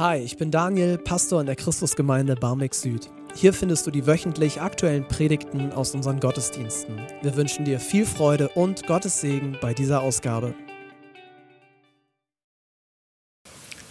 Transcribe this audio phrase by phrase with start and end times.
[0.00, 3.10] Hi, ich bin Daniel, Pastor in der Christusgemeinde Barmbek Süd.
[3.34, 7.02] Hier findest du die wöchentlich aktuellen Predigten aus unseren Gottesdiensten.
[7.20, 10.54] Wir wünschen dir viel Freude und Gottes Segen bei dieser Ausgabe.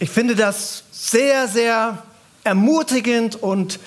[0.00, 2.02] Ich finde das sehr, sehr
[2.42, 3.78] ermutigend und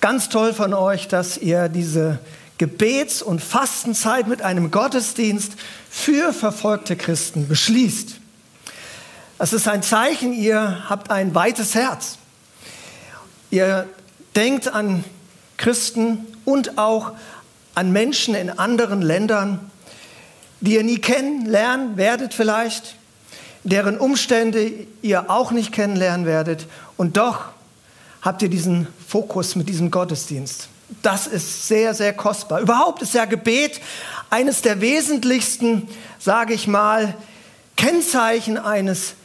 [0.00, 2.18] ganz toll von euch, dass ihr diese
[2.58, 5.52] Gebets- und Fastenzeit mit einem Gottesdienst
[5.88, 8.21] für verfolgte Christen beschließt.
[9.42, 12.16] Das ist ein Zeichen, ihr habt ein weites Herz.
[13.50, 13.88] Ihr
[14.36, 15.02] denkt an
[15.56, 17.10] Christen und auch
[17.74, 19.58] an Menschen in anderen Ländern,
[20.60, 22.94] die ihr nie kennenlernen werdet vielleicht,
[23.64, 24.70] deren Umstände
[25.02, 26.68] ihr auch nicht kennenlernen werdet.
[26.96, 27.46] Und doch
[28.20, 30.68] habt ihr diesen Fokus mit diesem Gottesdienst.
[31.02, 32.60] Das ist sehr, sehr kostbar.
[32.60, 33.80] Überhaupt ist ja Gebet
[34.30, 35.88] eines der wesentlichsten,
[36.20, 37.16] sage ich mal,
[37.74, 39.16] Kennzeichen eines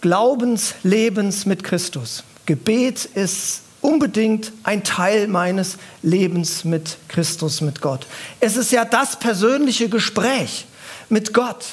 [0.00, 2.24] Glaubenslebens mit Christus.
[2.46, 8.06] Gebet ist unbedingt ein Teil meines Lebens mit Christus, mit Gott.
[8.40, 10.66] Es ist ja das persönliche Gespräch
[11.08, 11.64] mit Gott.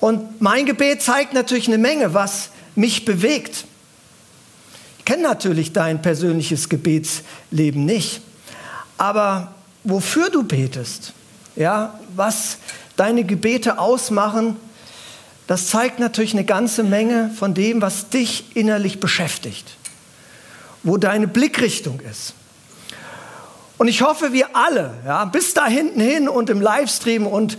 [0.00, 3.64] Und mein Gebet zeigt natürlich eine Menge, was mich bewegt.
[4.98, 8.20] Ich kenne natürlich dein persönliches Gebetsleben nicht,
[8.98, 11.12] aber wofür du betest,
[11.56, 12.58] ja, was
[12.96, 14.56] deine Gebete ausmachen,
[15.46, 19.76] das zeigt natürlich eine ganze Menge von dem, was dich innerlich beschäftigt,
[20.82, 22.34] wo deine Blickrichtung ist.
[23.76, 27.58] Und ich hoffe, wir alle, ja, bis da hinten hin und im Livestream und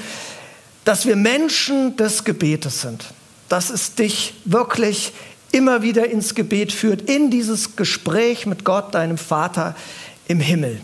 [0.86, 3.06] dass wir Menschen des Gebetes sind,
[3.50, 5.13] dass es dich wirklich
[5.52, 9.75] immer wieder ins Gebet führt, in dieses Gespräch mit Gott, deinem Vater
[10.28, 10.80] im Himmel.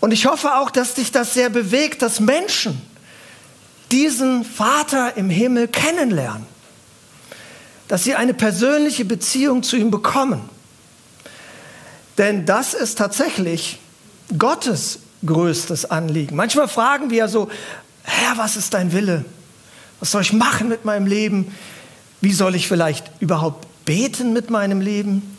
[0.00, 2.80] Und ich hoffe auch, dass dich das sehr bewegt, dass Menschen,
[3.90, 6.46] diesen Vater im Himmel kennenlernen,
[7.88, 10.48] dass sie eine persönliche Beziehung zu ihm bekommen.
[12.18, 13.78] Denn das ist tatsächlich
[14.38, 16.36] Gottes größtes Anliegen.
[16.36, 17.50] Manchmal fragen wir ja so,
[18.02, 19.24] Herr, was ist dein Wille?
[20.00, 21.54] Was soll ich machen mit meinem Leben?
[22.20, 25.36] Wie soll ich vielleicht überhaupt beten mit meinem Leben?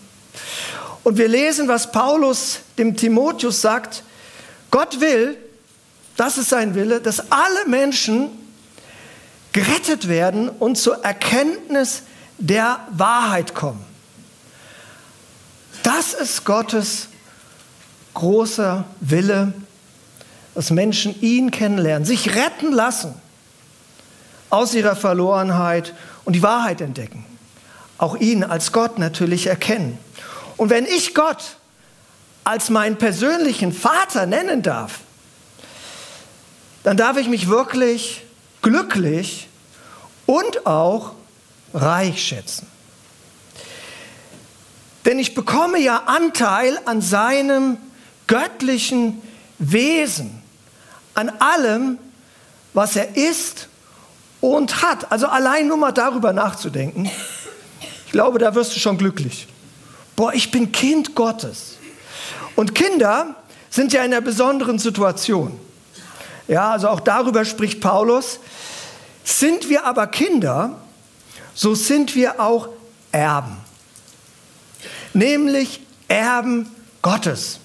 [1.03, 4.03] Und wir lesen, was Paulus dem Timotheus sagt.
[4.71, 5.37] Gott will,
[6.17, 8.29] das ist sein Wille, dass alle Menschen
[9.55, 12.03] gerettet werden und zur Erkenntnis
[12.37, 13.81] der Wahrheit kommen.
[15.81, 17.07] Das ist Gottes
[18.15, 19.53] großer Wille,
[20.55, 23.13] dass Menschen ihn kennenlernen, sich retten lassen
[24.49, 25.93] aus ihrer Verlorenheit
[26.25, 27.23] und die Wahrheit entdecken.
[27.97, 29.97] Auch ihn als Gott natürlich erkennen.
[30.57, 31.55] Und wenn ich Gott
[32.43, 34.99] als meinen persönlichen Vater nennen darf,
[36.83, 38.24] dann darf ich mich wirklich
[38.65, 39.47] glücklich
[40.25, 41.11] und auch
[41.71, 42.65] reich schätzen.
[45.05, 47.77] Denn ich bekomme ja Anteil an seinem
[48.25, 49.21] göttlichen
[49.59, 50.41] Wesen,
[51.13, 51.99] an allem,
[52.73, 53.67] was er ist
[54.41, 55.11] und hat.
[55.11, 57.07] Also allein nur mal darüber nachzudenken,
[58.07, 59.47] ich glaube, da wirst du schon glücklich.
[60.15, 61.77] Boah, ich bin Kind Gottes.
[62.55, 63.35] Und Kinder
[63.69, 65.59] sind ja in einer besonderen Situation.
[66.47, 68.39] Ja, also auch darüber spricht Paulus.
[69.23, 70.79] Sind wir aber Kinder,
[71.53, 72.69] so sind wir auch
[73.11, 73.57] Erben.
[75.13, 76.69] Nämlich Erben
[77.01, 77.59] Gottes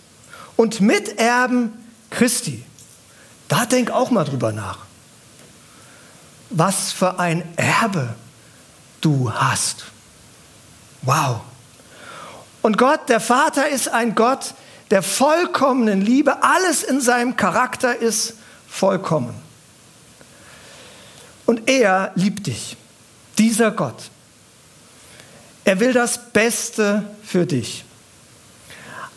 [0.57, 1.73] und Miterben
[2.09, 2.65] Christi.
[3.49, 4.79] Da denk auch mal drüber nach.
[6.51, 8.15] Was für ein Erbe
[9.01, 9.85] du hast.
[11.03, 11.41] Wow.
[12.63, 14.55] Und Gott, der Vater, ist ein Gott
[14.91, 16.43] der vollkommenen Liebe.
[16.43, 18.35] Alles in seinem Charakter ist
[18.71, 19.35] vollkommen.
[21.47, 22.77] Und er liebt dich,
[23.39, 24.11] dieser Gott.
[25.65, 27.85] Er will das Beste für dich.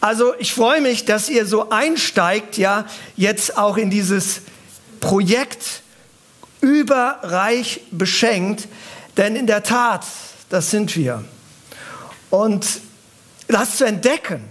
[0.01, 4.41] Also ich freue mich, dass ihr so einsteigt, ja, jetzt auch in dieses
[4.99, 5.81] Projekt
[6.59, 8.67] überreich beschenkt,
[9.15, 10.05] denn in der Tat,
[10.49, 11.23] das sind wir.
[12.29, 12.81] Und
[13.47, 14.43] das zu entdecken,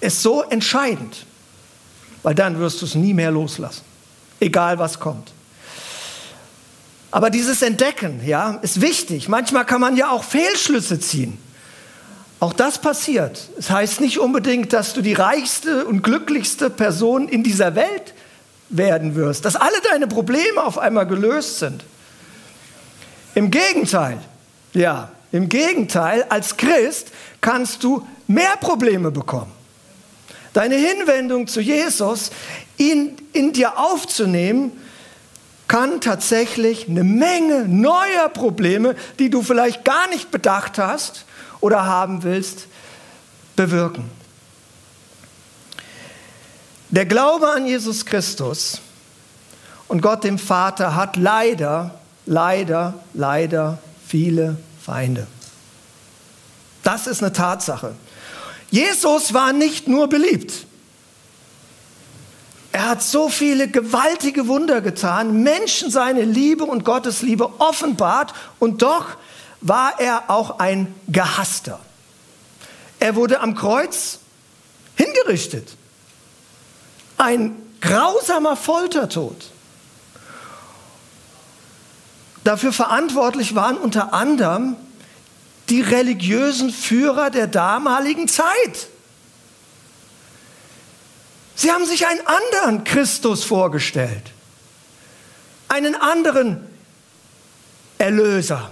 [0.00, 1.26] ist so entscheidend,
[2.22, 3.82] weil dann wirst du es nie mehr loslassen,
[4.40, 5.32] egal was kommt.
[7.10, 9.28] Aber dieses Entdecken, ja, ist wichtig.
[9.28, 11.38] Manchmal kann man ja auch Fehlschlüsse ziehen.
[12.38, 13.36] Auch das passiert.
[13.36, 18.14] Es das heißt nicht unbedingt, dass du die reichste und glücklichste Person in dieser Welt
[18.70, 21.84] werden wirst, dass alle deine Probleme auf einmal gelöst sind.
[23.34, 24.18] Im Gegenteil,
[24.72, 27.08] ja, im Gegenteil, als Christ
[27.40, 29.52] kannst du mehr Probleme bekommen.
[30.52, 32.30] Deine Hinwendung zu Jesus,
[32.76, 34.72] ihn in dir aufzunehmen,
[35.68, 41.24] kann tatsächlich eine Menge neuer Probleme, die du vielleicht gar nicht bedacht hast
[41.60, 42.66] oder haben willst,
[43.54, 44.10] bewirken.
[46.88, 48.80] Der Glaube an Jesus Christus
[49.86, 55.28] und Gott dem Vater hat leider, leider, leider viele Feinde.
[56.82, 57.94] Das ist eine Tatsache.
[58.70, 60.66] Jesus war nicht nur beliebt.
[62.72, 68.82] Er hat so viele gewaltige Wunder getan, Menschen seine Liebe und Gottes Liebe offenbart und
[68.82, 69.06] doch
[69.60, 71.80] war er auch ein Gehasster.
[73.00, 74.20] Er wurde am Kreuz
[74.94, 75.76] hingerichtet.
[77.16, 79.50] Ein grausamer Foltertod.
[82.44, 84.76] Dafür verantwortlich waren unter anderem
[85.70, 88.88] die religiösen Führer der damaligen Zeit.
[91.54, 94.32] Sie haben sich einen anderen Christus vorgestellt,
[95.68, 96.66] einen anderen
[97.98, 98.70] Erlöser.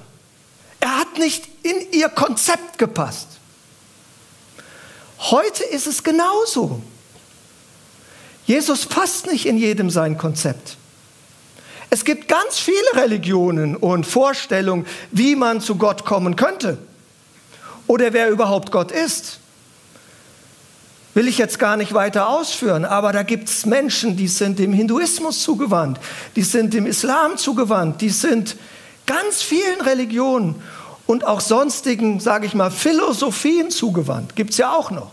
[0.80, 3.28] Er hat nicht in ihr Konzept gepasst.
[5.18, 6.82] Heute ist es genauso.
[8.46, 10.78] Jesus passt nicht in jedem sein Konzept.
[11.90, 16.78] Es gibt ganz viele Religionen und Vorstellungen, wie man zu Gott kommen könnte
[17.86, 19.40] oder wer überhaupt Gott ist
[21.18, 24.72] will ich jetzt gar nicht weiter ausführen, aber da gibt es Menschen, die sind dem
[24.72, 25.98] Hinduismus zugewandt,
[26.36, 28.54] die sind dem Islam zugewandt, die sind
[29.04, 30.62] ganz vielen Religionen
[31.06, 34.36] und auch sonstigen, sage ich mal, Philosophien zugewandt.
[34.36, 35.10] Gibt es ja auch noch.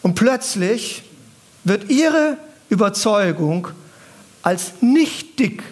[0.00, 1.02] Und plötzlich
[1.64, 2.38] wird ihre
[2.68, 3.68] Überzeugung
[4.42, 5.62] als nichtig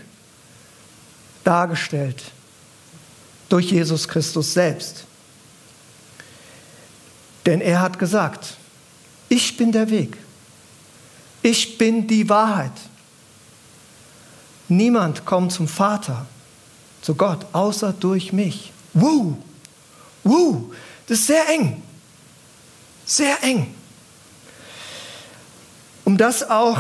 [1.45, 2.23] dargestellt
[3.49, 5.05] durch Jesus Christus selbst.
[7.45, 8.57] Denn er hat gesagt,
[9.29, 10.17] ich bin der Weg.
[11.43, 12.73] Ich bin die Wahrheit.
[14.69, 16.27] Niemand kommt zum Vater,
[17.03, 18.73] zu Gott, außer durch mich.
[18.95, 19.37] Wuh,
[20.23, 20.73] wuh,
[21.07, 21.83] das ist sehr eng.
[23.05, 23.75] Sehr eng.
[26.13, 26.77] Um das auch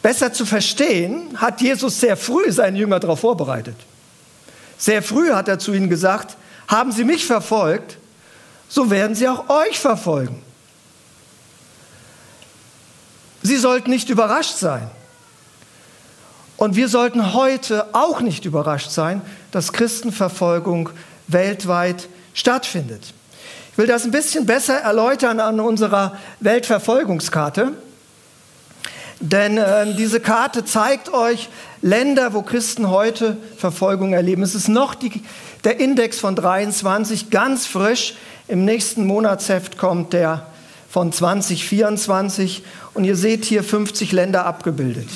[0.00, 3.76] besser zu verstehen, hat Jesus sehr früh seinen Jünger darauf vorbereitet.
[4.78, 7.98] Sehr früh hat er zu ihnen gesagt, haben Sie mich verfolgt,
[8.70, 10.42] so werden sie auch euch verfolgen.
[13.42, 14.90] Sie sollten nicht überrascht sein.
[16.56, 19.20] Und wir sollten heute auch nicht überrascht sein,
[19.50, 20.88] dass Christenverfolgung
[21.28, 23.12] weltweit stattfindet.
[23.72, 27.72] Ich will das ein bisschen besser erläutern an unserer Weltverfolgungskarte.
[29.20, 31.50] Denn äh, diese Karte zeigt euch
[31.82, 34.42] Länder, wo Christen heute Verfolgung erleben.
[34.42, 35.22] Es ist noch die,
[35.62, 38.14] der Index von 23, ganz frisch.
[38.48, 40.46] Im nächsten Monatsheft kommt der
[40.88, 42.64] von 2024
[42.94, 45.08] und ihr seht hier 50 Länder abgebildet.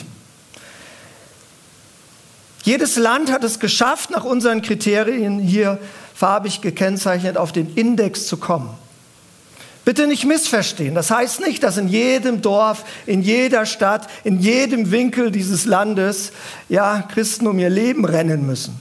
[2.63, 5.79] Jedes Land hat es geschafft, nach unseren Kriterien hier
[6.15, 8.71] farbig gekennzeichnet auf den Index zu kommen.
[9.85, 10.95] Bitte nicht missverstehen.
[10.95, 16.33] Das heißt nicht, dass in jedem Dorf, in jeder Stadt, in jedem Winkel dieses Landes
[16.69, 18.79] ja, Christen um ihr Leben rennen müssen.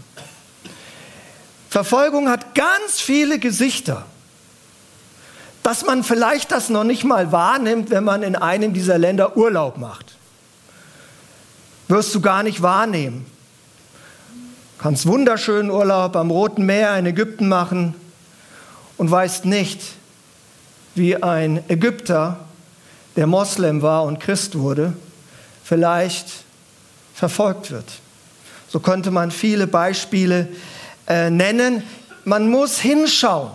[1.70, 4.06] Verfolgung hat ganz viele Gesichter
[5.64, 9.78] dass man vielleicht das noch nicht mal wahrnimmt, wenn man in einem dieser Länder Urlaub
[9.78, 10.18] macht.
[11.88, 13.26] Wirst du gar nicht wahrnehmen.
[14.78, 17.96] Kannst wunderschönen Urlaub am Roten Meer in Ägypten machen
[18.98, 19.82] und weißt nicht,
[20.96, 22.40] wie ein Ägypter,
[23.16, 24.94] der Moslem war und Christ wurde,
[25.64, 26.28] vielleicht
[27.14, 27.86] verfolgt wird.
[28.70, 30.48] So könnte man viele Beispiele
[31.08, 31.84] äh, nennen.
[32.26, 33.52] Man muss hinschauen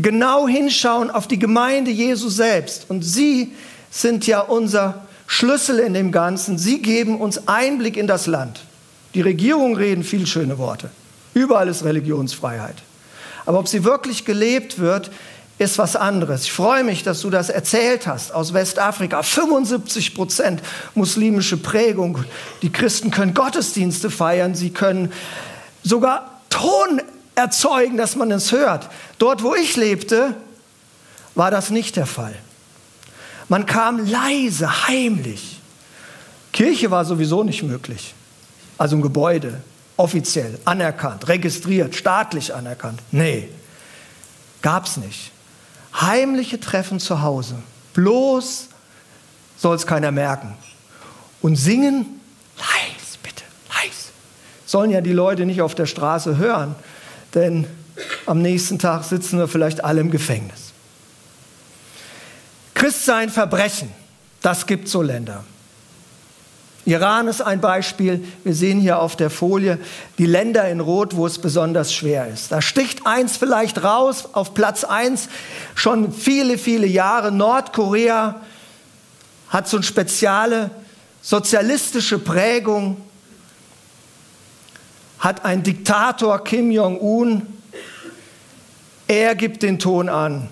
[0.00, 2.86] genau hinschauen auf die Gemeinde Jesu selbst.
[2.88, 3.52] Und sie
[3.90, 6.56] sind ja unser Schlüssel in dem Ganzen.
[6.56, 8.60] Sie geben uns Einblick in das Land.
[9.14, 10.90] Die Regierung reden viel schöne Worte.
[11.34, 12.76] Überall ist Religionsfreiheit.
[13.44, 15.10] Aber ob sie wirklich gelebt wird,
[15.58, 16.44] ist was anderes.
[16.44, 19.22] Ich freue mich, dass du das erzählt hast aus Westafrika.
[19.22, 20.62] 75 Prozent
[20.94, 22.24] muslimische Prägung.
[22.62, 24.54] Die Christen können Gottesdienste feiern.
[24.54, 25.12] Sie können
[25.82, 27.02] sogar Ton
[27.34, 28.88] erzeugen, dass man es hört.
[29.18, 30.34] Dort, wo ich lebte,
[31.34, 32.34] war das nicht der Fall.
[33.48, 35.60] Man kam leise, heimlich.
[36.52, 38.14] Kirche war sowieso nicht möglich.
[38.76, 39.60] Also ein Gebäude,
[39.96, 43.00] offiziell, anerkannt, registriert, staatlich anerkannt.
[43.10, 43.48] Nee,
[44.62, 45.32] gab es nicht.
[46.00, 47.56] Heimliche Treffen zu Hause.
[47.94, 48.68] Bloß
[49.56, 50.54] soll es keiner merken.
[51.40, 52.20] Und singen,
[52.56, 54.10] leis, bitte, leis.
[54.66, 56.74] Sollen ja die Leute nicht auf der Straße hören
[57.34, 57.66] denn
[58.26, 60.72] am nächsten Tag sitzen wir vielleicht alle im Gefängnis.
[62.74, 63.90] Christsein Verbrechen,
[64.40, 65.44] das gibt so Länder.
[66.88, 68.24] Iran ist ein Beispiel.
[68.44, 69.78] Wir sehen hier auf der Folie
[70.16, 72.50] die Länder in Rot, wo es besonders schwer ist.
[72.50, 75.28] Da sticht eins vielleicht raus, auf Platz eins
[75.74, 77.30] schon viele, viele Jahre.
[77.30, 78.40] Nordkorea
[79.50, 80.70] hat so eine spezielle
[81.20, 82.96] sozialistische Prägung,
[85.18, 87.46] hat ein Diktator Kim Jong-un.
[89.06, 90.48] Er gibt den Ton an,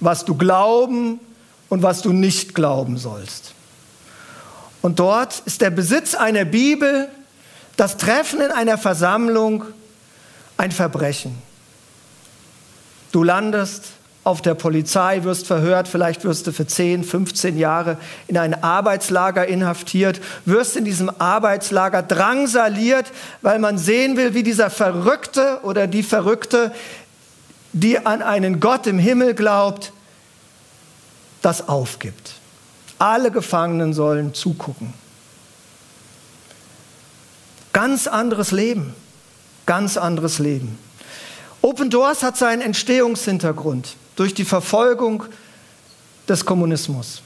[0.00, 1.18] was du glauben
[1.70, 3.54] und was du nicht glauben sollst.
[4.88, 7.08] Und dort ist der Besitz einer Bibel,
[7.76, 9.64] das Treffen in einer Versammlung
[10.56, 11.36] ein Verbrechen.
[13.12, 13.84] Du landest
[14.24, 19.46] auf der Polizei, wirst verhört, vielleicht wirst du für 10, 15 Jahre in ein Arbeitslager
[19.46, 26.02] inhaftiert, wirst in diesem Arbeitslager drangsaliert, weil man sehen will, wie dieser Verrückte oder die
[26.02, 26.72] Verrückte,
[27.74, 29.92] die an einen Gott im Himmel glaubt,
[31.42, 32.37] das aufgibt.
[32.98, 34.92] Alle Gefangenen sollen zugucken.
[37.72, 38.94] Ganz anderes Leben,
[39.66, 40.78] ganz anderes Leben.
[41.62, 45.24] Open Doors hat seinen Entstehungshintergrund durch die Verfolgung
[46.28, 47.22] des Kommunismus.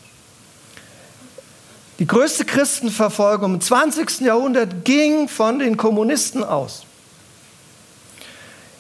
[1.99, 4.21] Die größte Christenverfolgung im 20.
[4.21, 6.85] Jahrhundert ging von den Kommunisten aus.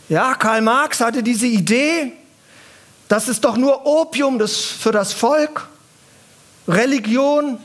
[0.08, 2.12] Ja, Karl Marx hatte diese Idee,
[3.08, 5.68] das ist doch nur Opium für das Volk.
[6.68, 7.58] Religion.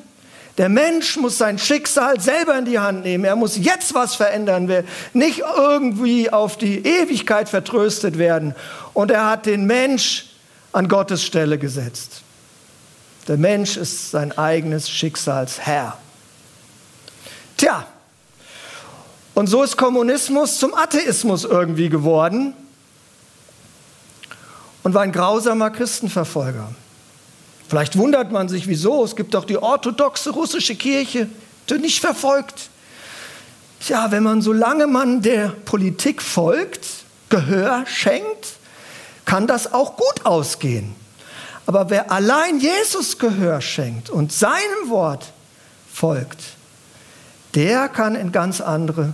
[0.57, 3.25] Der Mensch muss sein Schicksal selber in die Hand nehmen.
[3.25, 8.55] Er muss jetzt was verändern, will nicht irgendwie auf die Ewigkeit vertröstet werden.
[8.93, 10.25] Und er hat den Mensch
[10.71, 12.21] an Gottes Stelle gesetzt.
[13.27, 15.97] Der Mensch ist sein eigenes Schicksalsherr.
[17.57, 17.85] Tja,
[19.33, 22.53] und so ist Kommunismus zum Atheismus irgendwie geworden
[24.81, 26.69] und war ein grausamer Christenverfolger.
[27.67, 29.03] Vielleicht wundert man sich, wieso.
[29.03, 31.27] Es gibt doch die orthodoxe russische Kirche,
[31.69, 32.69] die nicht verfolgt.
[33.79, 36.87] Tja, wenn man, solange man der Politik folgt,
[37.29, 38.53] Gehör schenkt,
[39.25, 40.95] kann das auch gut ausgehen.
[41.65, 45.33] Aber wer allein Jesus Gehör schenkt und seinem Wort
[45.91, 46.39] folgt,
[47.53, 49.13] der kann in ganz andere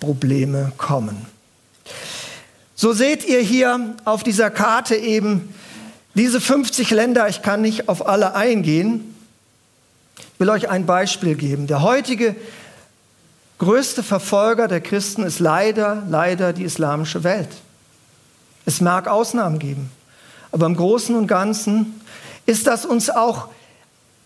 [0.00, 1.26] Probleme kommen.
[2.74, 5.54] So seht ihr hier auf dieser Karte eben
[6.14, 9.14] diese 50 Länder, ich kann nicht auf alle eingehen,
[10.16, 11.66] ich will euch ein Beispiel geben.
[11.66, 12.36] Der heutige
[13.58, 17.48] größte Verfolger der Christen ist leider, leider die islamische Welt.
[18.66, 19.90] Es mag Ausnahmen geben,
[20.52, 22.00] aber im Großen und Ganzen
[22.46, 23.48] ist das uns auch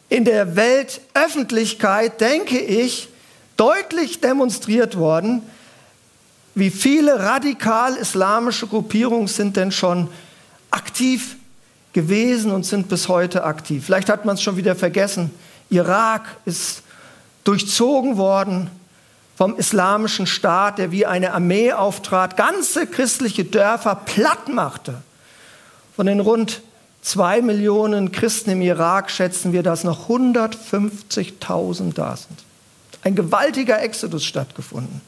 [0.09, 3.09] in der Weltöffentlichkeit, denke ich,
[3.57, 5.43] deutlich demonstriert worden,
[6.55, 10.09] wie viele radikal islamische Gruppierungen sind denn schon
[10.71, 11.38] aktiv
[11.99, 13.85] gewesen und sind bis heute aktiv.
[13.85, 15.33] Vielleicht hat man es schon wieder vergessen.
[15.69, 16.83] Irak ist
[17.43, 18.71] durchzogen worden
[19.37, 24.95] vom islamischen Staat, der wie eine Armee auftrat, ganze christliche Dörfer platt machte.
[25.97, 26.63] Von den rund
[27.03, 32.39] zwei Millionen Christen im Irak schätzen wir, dass noch 150.000 da sind.
[33.03, 35.01] Ein gewaltiger Exodus stattgefunden.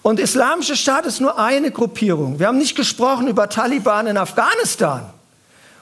[0.00, 2.38] Und Islamische Staat ist nur eine Gruppierung.
[2.38, 5.12] Wir haben nicht gesprochen über Taliban in Afghanistan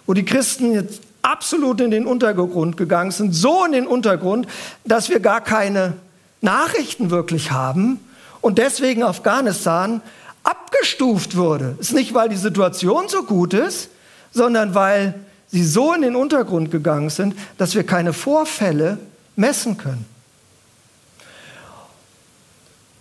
[0.06, 4.46] wo die Christen jetzt absolut in den Untergrund gegangen sind, so in den Untergrund,
[4.84, 5.94] dass wir gar keine
[6.40, 7.98] Nachrichten wirklich haben
[8.40, 10.02] und deswegen Afghanistan
[10.42, 11.76] abgestuft wurde.
[11.80, 13.88] Ist nicht, weil die Situation so gut ist,
[14.32, 15.14] sondern weil
[15.48, 18.98] sie so in den Untergrund gegangen sind, dass wir keine Vorfälle
[19.36, 20.04] messen können.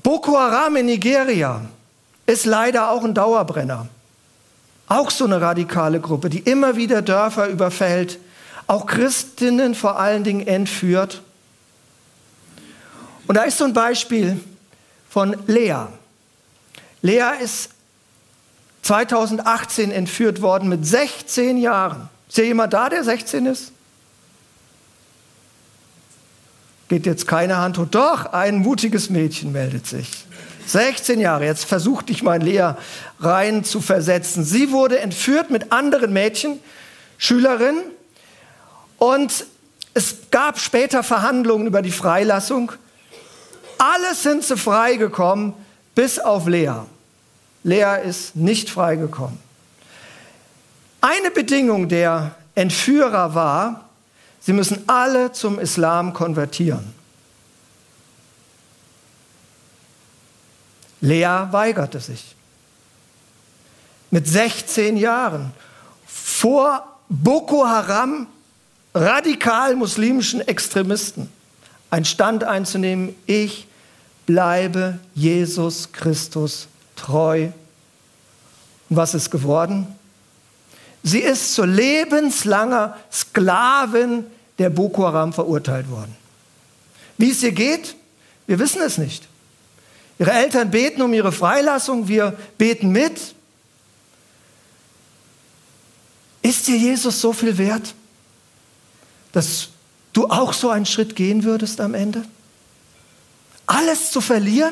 [0.01, 1.61] Boko Haram in Nigeria
[2.25, 3.87] ist leider auch ein Dauerbrenner.
[4.87, 8.19] Auch so eine radikale Gruppe, die immer wieder Dörfer überfällt,
[8.67, 11.21] auch Christinnen vor allen Dingen entführt.
[13.27, 14.39] Und da ist so ein Beispiel
[15.09, 15.87] von Lea.
[17.01, 17.69] Lea ist
[18.83, 22.09] 2018 entführt worden mit 16 Jahren.
[22.27, 23.71] Ist hier jemand da, der 16 ist?
[26.89, 27.87] Geht jetzt keine Hand hoch.
[27.89, 30.25] Doch, ein mutiges Mädchen meldet sich.
[30.65, 32.73] 16 Jahre, jetzt versuchte ich mein Lea
[33.19, 34.43] rein zu versetzen.
[34.43, 36.59] Sie wurde entführt mit anderen Mädchen,
[37.17, 37.83] Schülerinnen,
[38.97, 39.45] und
[39.93, 42.71] es gab später Verhandlungen über die Freilassung.
[43.77, 45.53] Alle sind sie freigekommen,
[45.93, 46.83] bis auf Lea.
[47.63, 49.37] Lea ist nicht freigekommen.
[51.01, 53.89] Eine Bedingung der Entführer war,
[54.39, 56.93] sie müssen alle zum Islam konvertieren.
[61.03, 62.33] Lea weigerte sich.
[64.09, 65.51] Mit 16 Jahren
[66.07, 68.27] vor Boko Haram,
[68.95, 71.29] radikal muslimischen Extremisten.
[71.89, 73.67] einen Stand einzunehmen, ich
[74.25, 77.49] bleibe Jesus Christus treu.
[78.89, 79.87] Und was ist geworden?
[81.03, 84.23] Sie ist zur lebenslanger Sklavin
[84.57, 86.15] der Boko Haram verurteilt worden.
[87.17, 87.95] Wie es ihr geht,
[88.47, 89.27] wir wissen es nicht.
[90.23, 93.35] Ihre Eltern beten um ihre Freilassung, wir beten mit.
[96.41, 97.93] Ist dir Jesus so viel wert,
[99.33, 99.67] dass
[100.13, 102.23] du auch so einen Schritt gehen würdest am Ende?
[103.65, 104.71] Alles zu verlieren?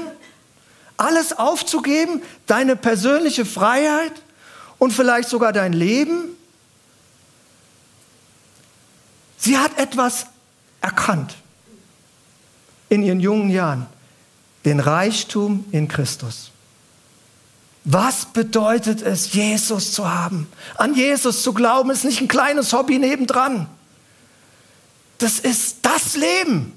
[0.96, 2.22] Alles aufzugeben?
[2.48, 4.14] Deine persönliche Freiheit
[4.80, 6.30] und vielleicht sogar dein Leben?
[9.38, 10.28] Sie hat etwas
[10.80, 11.36] erkannt
[12.88, 13.88] in ihren jungen Jahren,
[14.66, 16.52] den Reichtum in Christus.
[17.84, 20.48] Was bedeutet es, Jesus zu haben?
[20.76, 23.68] An Jesus zu glauben, ist nicht ein kleines Hobby nebendran.
[25.18, 26.74] Das ist das Leben.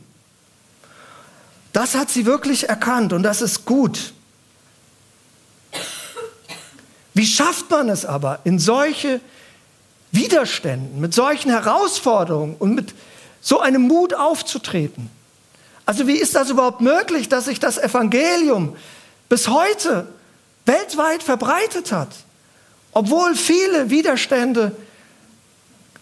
[1.72, 4.14] Das hat sie wirklich erkannt und das ist gut.
[7.12, 9.20] Wie schafft man es aber, in solche
[10.10, 12.94] Widerständen, mit solchen Herausforderungen und mit
[13.40, 15.10] so einem Mut aufzutreten?
[15.86, 18.76] Also wie ist das überhaupt möglich, dass sich das Evangelium
[19.28, 20.06] bis heute
[20.64, 22.08] weltweit verbreitet hat,
[22.92, 24.74] obwohl viele Widerstände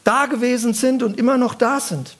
[0.05, 2.17] da gewesen sind und immer noch da sind?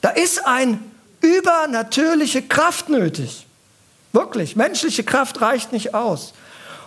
[0.00, 0.78] Da ist ein
[1.20, 3.46] übernatürliche Kraft nötig.
[4.12, 6.32] Wirklich, menschliche Kraft reicht nicht aus.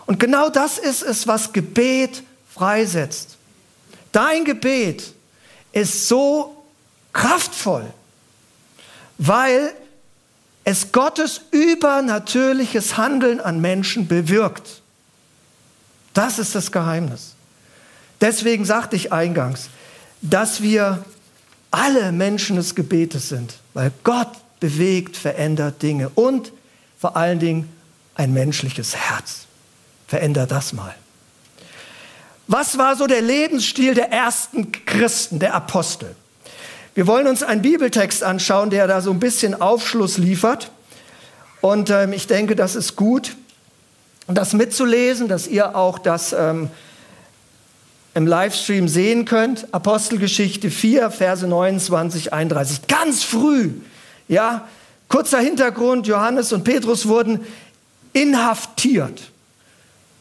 [0.05, 2.23] Und genau das ist es, was Gebet
[2.53, 3.37] freisetzt.
[4.11, 5.13] Dein Gebet
[5.71, 6.63] ist so
[7.13, 7.85] kraftvoll,
[9.23, 9.71] weil
[10.63, 14.81] es Gottes übernatürliches Handeln an Menschen bewirkt.
[16.15, 17.35] Das ist das Geheimnis.
[18.19, 19.69] Deswegen sagte ich eingangs,
[20.23, 21.05] dass wir
[21.69, 26.51] alle Menschen des Gebetes sind, weil Gott bewegt, verändert Dinge und
[26.99, 27.71] vor allen Dingen
[28.15, 29.45] ein menschliches Herz.
[30.07, 30.95] Verändert das mal.
[32.47, 36.15] Was war so der Lebensstil der ersten Christen, der Apostel?
[36.93, 40.71] Wir wollen uns einen Bibeltext anschauen, der da so ein bisschen Aufschluss liefert.
[41.61, 43.35] Und ähm, ich denke, das ist gut,
[44.27, 46.69] das mitzulesen, dass ihr auch das ähm,
[48.13, 49.73] im Livestream sehen könnt.
[49.73, 52.87] Apostelgeschichte 4, Verse 29, 31.
[52.87, 53.71] Ganz früh,
[54.27, 54.67] ja,
[55.07, 57.45] kurzer Hintergrund, Johannes und Petrus wurden
[58.13, 59.31] inhaftiert,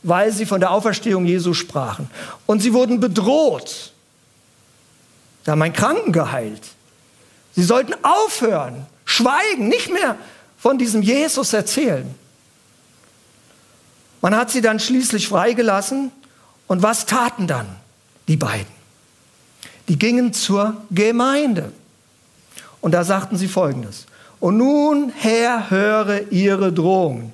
[0.02, 2.08] weil sie von der Auferstehung Jesu sprachen.
[2.46, 3.89] Und sie wurden bedroht.
[5.44, 6.62] Sie haben einen Kranken geheilt.
[7.54, 10.16] Sie sollten aufhören, schweigen, nicht mehr
[10.58, 12.14] von diesem Jesus erzählen.
[14.20, 16.12] Man hat sie dann schließlich freigelassen.
[16.66, 17.66] Und was taten dann
[18.28, 18.80] die beiden?
[19.88, 21.72] Die gingen zur Gemeinde.
[22.80, 24.06] Und da sagten sie Folgendes.
[24.38, 27.32] Und nun, Herr, höre ihre Drohungen.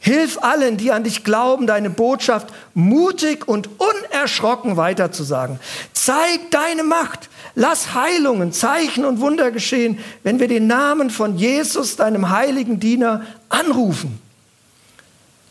[0.00, 5.60] Hilf allen, die an dich glauben, deine Botschaft mutig und unerschrocken weiterzusagen.
[5.92, 7.30] Zeig deine Macht.
[7.54, 13.24] Lass Heilungen, Zeichen und Wunder geschehen, wenn wir den Namen von Jesus, deinem heiligen Diener,
[13.48, 14.20] anrufen.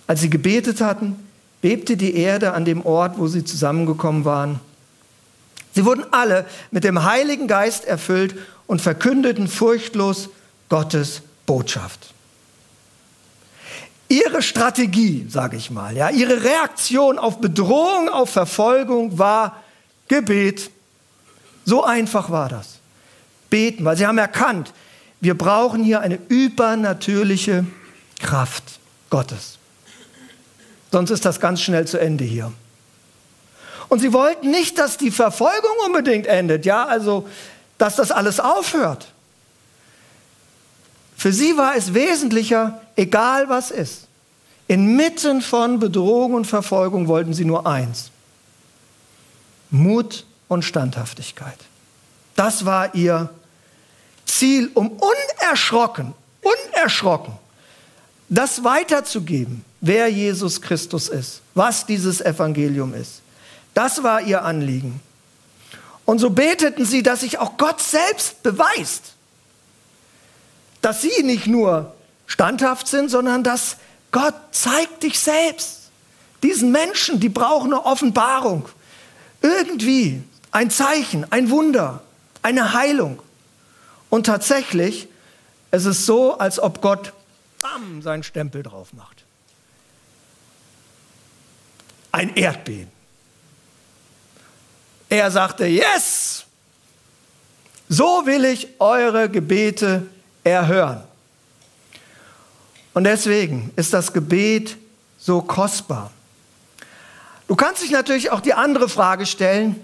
[0.07, 1.15] Als sie gebetet hatten,
[1.61, 4.59] bebte die Erde an dem Ort, wo sie zusammengekommen waren.
[5.73, 8.35] Sie wurden alle mit dem Heiligen Geist erfüllt
[8.67, 10.29] und verkündeten furchtlos
[10.69, 12.13] Gottes Botschaft
[14.11, 19.63] ihre Strategie, sage ich mal, ja, ihre Reaktion auf Bedrohung, auf Verfolgung war
[20.09, 20.69] Gebet.
[21.65, 22.79] So einfach war das.
[23.49, 24.73] Beten, weil sie haben erkannt,
[25.19, 27.65] wir brauchen hier eine übernatürliche
[28.19, 28.63] Kraft
[29.09, 29.57] Gottes.
[30.91, 32.51] Sonst ist das ganz schnell zu Ende hier.
[33.87, 37.27] Und sie wollten nicht, dass die Verfolgung unbedingt endet, ja, also
[37.77, 39.07] dass das alles aufhört.
[41.15, 44.07] Für sie war es wesentlicher, egal was ist.
[44.67, 48.09] Inmitten von Bedrohung und Verfolgung wollten sie nur eins.
[49.69, 51.57] Mut und Standhaftigkeit.
[52.35, 53.29] Das war ihr
[54.25, 57.33] Ziel, um unerschrocken, unerschrocken
[58.29, 63.21] das weiterzugeben, wer Jesus Christus ist, was dieses Evangelium ist.
[63.73, 65.01] Das war ihr Anliegen.
[66.05, 69.11] Und so beteten sie, dass sich auch Gott selbst beweist
[70.81, 71.93] dass sie nicht nur
[72.25, 73.77] standhaft sind, sondern dass
[74.11, 75.91] Gott zeigt dich selbst.
[76.43, 78.67] Diesen Menschen, die brauchen eine Offenbarung.
[79.41, 82.01] Irgendwie ein Zeichen, ein Wunder,
[82.41, 83.21] eine Heilung.
[84.09, 85.07] Und tatsächlich,
[85.71, 87.13] es ist so, als ob Gott
[87.61, 89.23] bam, seinen Stempel drauf macht.
[92.11, 92.91] Ein Erdbeben.
[95.07, 96.45] Er sagte, yes,
[97.87, 100.07] so will ich eure Gebete
[100.43, 101.03] erhören.
[102.93, 104.77] Und deswegen ist das Gebet
[105.17, 106.11] so kostbar.
[107.47, 109.75] Du kannst dich natürlich auch die andere Frage stellen,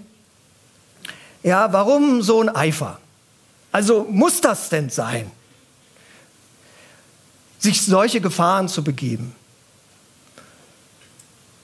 [1.42, 2.98] ja, warum so ein Eifer?
[3.70, 5.30] Also muss das denn sein,
[7.58, 9.34] sich solche Gefahren zu begeben?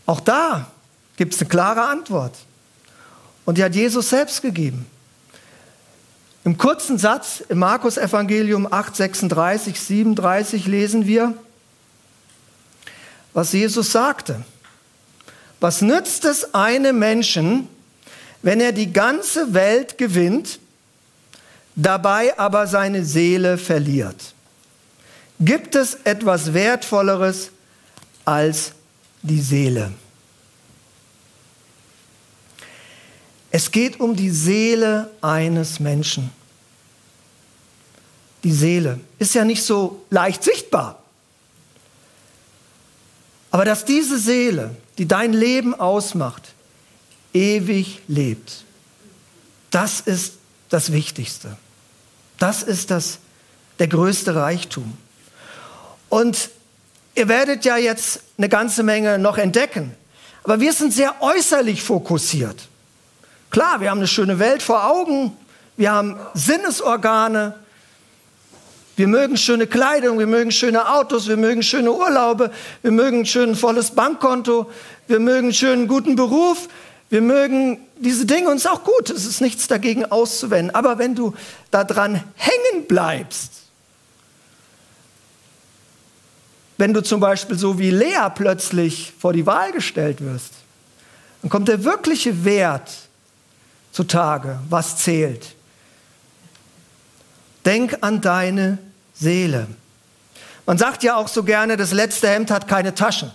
[0.06, 0.66] Auch da
[1.16, 2.36] gibt es eine klare Antwort.
[3.44, 4.86] Und die hat Jesus selbst gegeben.
[6.44, 11.34] Im kurzen Satz im Markus Evangelium 8, 36, 37 lesen wir,
[13.32, 14.44] was Jesus sagte.
[15.60, 17.68] Was nützt es einem Menschen,
[18.44, 20.58] wenn er die ganze Welt gewinnt,
[21.74, 24.34] dabei aber seine Seele verliert?
[25.40, 27.50] Gibt es etwas Wertvolleres
[28.26, 28.72] als
[29.22, 29.92] die Seele?
[33.50, 36.30] Es geht um die Seele eines Menschen.
[38.42, 41.02] Die Seele ist ja nicht so leicht sichtbar.
[43.50, 46.53] Aber dass diese Seele, die dein Leben ausmacht,
[47.34, 48.64] ewig lebt,
[49.70, 50.34] das ist
[50.70, 51.56] das Wichtigste.
[52.38, 53.18] Das ist das,
[53.78, 54.96] der größte Reichtum.
[56.08, 56.50] Und
[57.14, 59.94] ihr werdet ja jetzt eine ganze Menge noch entdecken.
[60.44, 62.68] Aber wir sind sehr äußerlich fokussiert.
[63.50, 65.36] Klar, wir haben eine schöne Welt vor Augen,
[65.76, 67.54] wir haben Sinnesorgane,
[68.96, 73.26] wir mögen schöne Kleidung, wir mögen schöne Autos, wir mögen schöne Urlaube, wir mögen ein
[73.26, 74.70] schön volles Bankkonto,
[75.08, 76.68] wir mögen einen schönen guten Beruf,
[77.10, 79.10] wir mögen diese Dinge uns auch gut.
[79.10, 80.74] Es ist nichts dagegen auszuwenden.
[80.74, 81.34] Aber wenn du
[81.70, 83.52] daran hängen bleibst,
[86.76, 90.52] wenn du zum Beispiel so wie Lea plötzlich vor die Wahl gestellt wirst,
[91.42, 92.90] dann kommt der wirkliche Wert
[93.92, 95.54] zutage, was zählt.
[97.64, 98.78] Denk an deine
[99.14, 99.68] Seele.
[100.66, 103.30] Man sagt ja auch so gerne, das letzte Hemd hat keine Taschen.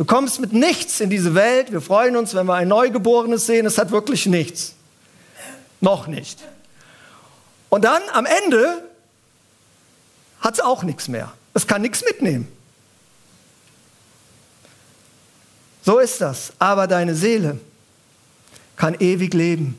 [0.00, 1.72] Du kommst mit nichts in diese Welt.
[1.72, 3.66] Wir freuen uns, wenn wir ein Neugeborenes sehen.
[3.66, 4.72] Es hat wirklich nichts.
[5.82, 6.38] Noch nicht.
[7.68, 8.82] Und dann am Ende
[10.40, 11.30] hat es auch nichts mehr.
[11.52, 12.48] Es kann nichts mitnehmen.
[15.82, 16.54] So ist das.
[16.58, 17.60] Aber deine Seele
[18.76, 19.78] kann ewig leben.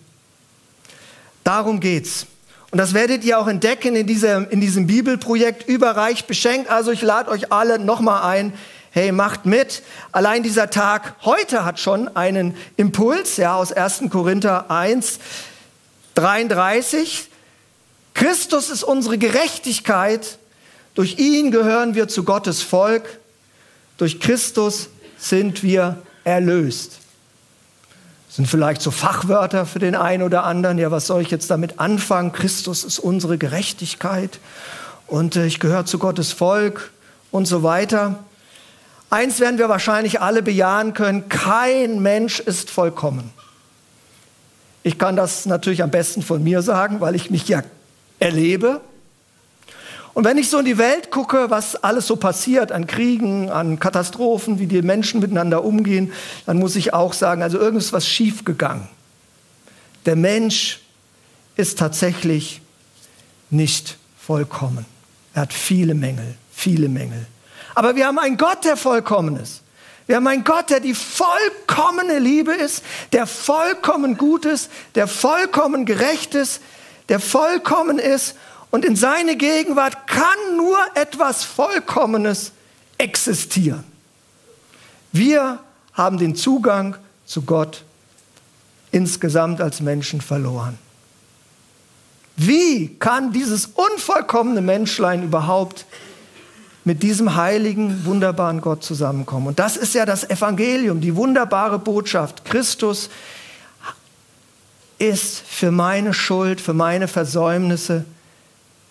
[1.43, 2.27] Darum geht's.
[2.69, 6.69] Und das werdet ihr auch entdecken in, dieser, in diesem Bibelprojekt überreich beschenkt.
[6.69, 8.53] Also ich lade euch alle nochmal ein.
[8.93, 9.83] Hey, macht mit.
[10.11, 14.03] Allein dieser Tag heute hat schon einen Impuls, ja, aus 1.
[14.09, 15.19] Korinther 1,
[16.15, 17.29] 33.
[18.13, 20.37] Christus ist unsere Gerechtigkeit.
[20.93, 23.19] Durch ihn gehören wir zu Gottes Volk.
[23.97, 27.01] Durch Christus sind wir erlöst
[28.31, 30.77] sind vielleicht so Fachwörter für den einen oder anderen.
[30.77, 32.31] Ja, was soll ich jetzt damit anfangen?
[32.31, 34.39] Christus ist unsere Gerechtigkeit
[35.07, 36.91] und äh, ich gehöre zu Gottes Volk
[37.29, 38.23] und so weiter.
[39.11, 43.31] Eins werden wir wahrscheinlich alle bejahen können, kein Mensch ist vollkommen.
[44.81, 47.61] Ich kann das natürlich am besten von mir sagen, weil ich mich ja
[48.19, 48.81] erlebe
[50.13, 53.79] und wenn ich so in die Welt gucke, was alles so passiert an Kriegen, an
[53.79, 56.11] Katastrophen, wie die Menschen miteinander umgehen,
[56.45, 58.87] dann muss ich auch sagen, also irgendwas was schiefgegangen.
[60.05, 60.81] Der Mensch
[61.55, 62.61] ist tatsächlich
[63.49, 64.85] nicht vollkommen.
[65.33, 67.25] Er hat viele Mängel, viele Mängel.
[67.75, 69.61] Aber wir haben einen Gott, der vollkommen ist.
[70.07, 75.85] Wir haben einen Gott, der die vollkommene Liebe ist, der vollkommen gut ist, der vollkommen
[75.85, 76.61] gerecht ist,
[77.09, 78.35] der vollkommen ist
[78.71, 82.51] und in seine Gegenwart kann nur etwas Vollkommenes
[82.97, 83.83] existieren.
[85.11, 85.59] Wir
[85.93, 87.83] haben den Zugang zu Gott
[88.91, 90.77] insgesamt als Menschen verloren.
[92.37, 95.85] Wie kann dieses unvollkommene Menschlein überhaupt
[96.83, 99.47] mit diesem heiligen, wunderbaren Gott zusammenkommen?
[99.47, 102.45] Und das ist ja das Evangelium, die wunderbare Botschaft.
[102.45, 103.09] Christus
[104.97, 108.05] ist für meine Schuld, für meine Versäumnisse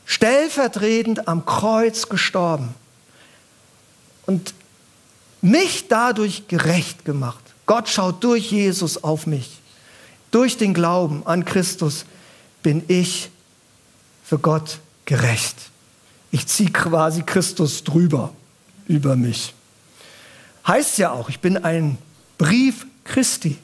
[0.05, 2.75] stellvertretend am Kreuz gestorben
[4.27, 4.55] und
[5.41, 7.45] mich dadurch gerecht gemacht.
[7.67, 9.61] Gott schaut durch Jesus auf mich.
[10.33, 12.05] Durch den Glauben an Christus
[12.63, 13.31] bin ich
[14.25, 15.57] für Gott gerecht.
[16.31, 18.33] Ich ziehe quasi Christus drüber,
[18.87, 19.55] über mich.
[20.67, 21.99] Heißt ja auch, ich bin ein
[22.39, 23.59] Brief Christi.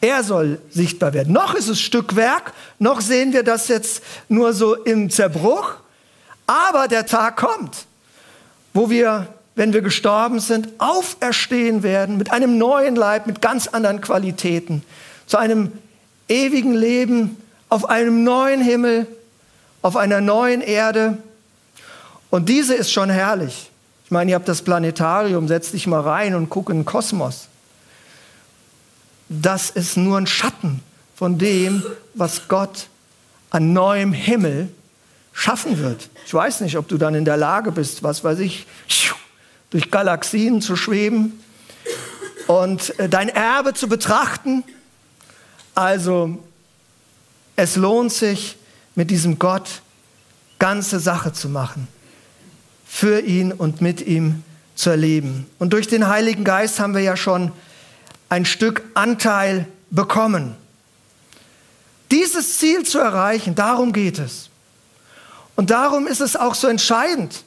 [0.00, 1.32] Er soll sichtbar werden.
[1.32, 5.74] Noch ist es Stückwerk, noch sehen wir das jetzt nur so im Zerbruch.
[6.46, 7.86] Aber der Tag kommt,
[8.72, 14.00] wo wir, wenn wir gestorben sind, auferstehen werden mit einem neuen Leib, mit ganz anderen
[14.00, 14.82] Qualitäten,
[15.26, 15.70] zu einem
[16.28, 17.36] ewigen Leben
[17.68, 19.06] auf einem neuen Himmel,
[19.82, 21.18] auf einer neuen Erde.
[22.30, 23.70] Und diese ist schon herrlich.
[24.04, 27.48] Ich meine, ihr habt das Planetarium, setz dich mal rein und guck in den Kosmos.
[29.28, 30.82] Das ist nur ein Schatten
[31.14, 32.88] von dem, was Gott
[33.50, 34.68] an neuem Himmel
[35.32, 36.08] schaffen wird.
[36.26, 38.66] Ich weiß nicht, ob du dann in der Lage bist, was weiß ich,
[39.70, 41.40] durch Galaxien zu schweben
[42.46, 44.64] und äh, dein Erbe zu betrachten.
[45.74, 46.38] Also
[47.54, 48.56] es lohnt sich,
[48.94, 49.82] mit diesem Gott
[50.58, 51.88] ganze Sache zu machen,
[52.92, 54.42] für ihn und mit ihm
[54.74, 55.46] zu erleben.
[55.60, 57.52] Und durch den Heiligen Geist haben wir ja schon
[58.28, 60.56] ein Stück Anteil bekommen.
[62.10, 64.50] Dieses Ziel zu erreichen, darum geht es.
[65.54, 67.44] Und darum ist es auch so entscheidend,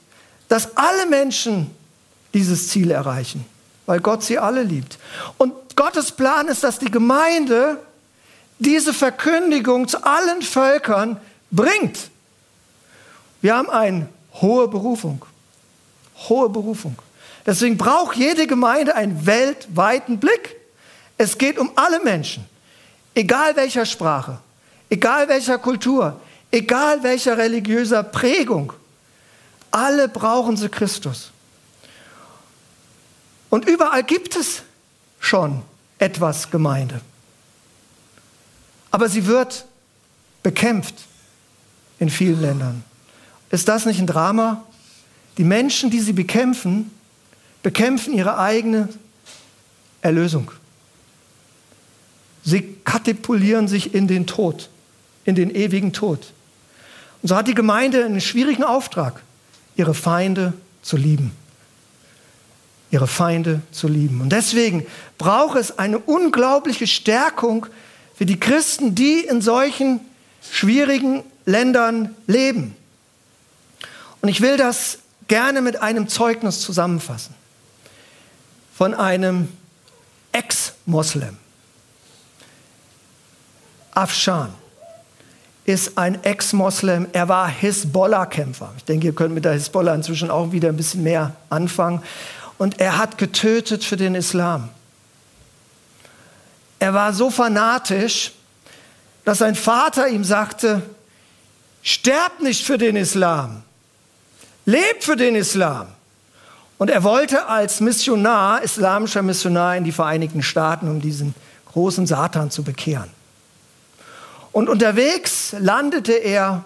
[0.48, 1.70] dass alle Menschen
[2.34, 3.46] dieses Ziel erreichen,
[3.86, 4.98] weil Gott sie alle liebt.
[5.38, 7.80] Und Gottes Plan ist, dass die Gemeinde
[8.60, 11.20] diese Verkündigung zu allen Völkern
[11.52, 12.00] bringt.
[13.42, 15.26] Wir haben eine hohe Berufung.
[16.16, 16.96] Hohe Berufung.
[17.46, 20.56] Deswegen braucht jede Gemeinde einen weltweiten Blick.
[21.18, 22.46] Es geht um alle Menschen,
[23.14, 24.40] egal welcher Sprache,
[24.90, 26.20] egal welcher Kultur,
[26.52, 28.74] egal welcher religiöser Prägung.
[29.72, 31.32] Alle brauchen sie Christus.
[33.50, 34.64] Und überall gibt es
[35.20, 35.62] schon
[36.00, 37.02] etwas Gemeinde.
[38.92, 39.66] Aber sie wird
[40.44, 40.96] bekämpft
[42.00, 42.84] in vielen Ländern.
[43.50, 44.64] Ist das nicht ein Drama?
[45.38, 46.92] Die Menschen, die sie bekämpfen,
[47.64, 48.90] bekämpfen ihre eigene
[50.02, 50.52] Erlösung.
[52.44, 54.70] Sie katapulieren sich in den Tod,
[55.26, 56.34] in den ewigen Tod.
[57.22, 59.22] Und so hat die Gemeinde einen schwierigen Auftrag,
[59.76, 61.32] ihre Feinde zu lieben.
[62.92, 64.22] Ihre Feinde zu lieben.
[64.22, 64.86] Und deswegen
[65.18, 67.66] braucht es eine unglaubliche Stärkung
[68.14, 70.02] für die Christen, die in solchen
[70.52, 72.76] schwierigen Ländern leben.
[74.22, 77.36] Und ich will das gerne mit einem Zeugnis zusammenfassen.
[78.76, 79.50] Von einem
[80.32, 81.38] Ex-Moslem.
[83.94, 84.54] Afshan
[85.66, 87.08] ist ein Ex-Moslem.
[87.14, 88.74] Er war Hisbollah-Kämpfer.
[88.78, 92.02] Ich denke, ihr könnt mit der Hisbollah inzwischen auch wieder ein bisschen mehr anfangen.
[92.58, 94.70] Und er hat getötet für den Islam.
[96.80, 98.34] Er war so fanatisch,
[99.24, 100.82] dass sein Vater ihm sagte,
[101.82, 103.64] sterb nicht für den Islam,
[104.66, 105.88] lebt für den Islam.
[106.78, 111.34] Und er wollte als Missionar, islamischer Missionar in die Vereinigten Staaten, um diesen
[111.72, 113.10] großen Satan zu bekehren.
[114.52, 116.66] Und unterwegs landete er